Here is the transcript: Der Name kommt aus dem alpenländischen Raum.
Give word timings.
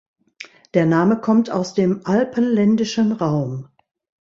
Der 0.73 0.87
Name 0.87 1.21
kommt 1.21 1.51
aus 1.51 1.75
dem 1.75 2.07
alpenländischen 2.07 3.11
Raum. 3.11 3.67